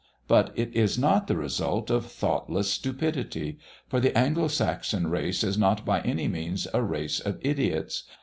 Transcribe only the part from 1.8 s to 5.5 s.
of thoughtless stupidity; for the Anglo Saxon race